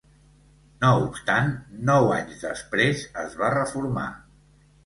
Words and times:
No 0.83 0.89
obstant, 1.01 1.51
nou 1.91 2.09
anys 2.15 2.41
després 2.47 3.05
es 3.25 3.39
va 3.43 3.55
reformar. 3.59 4.09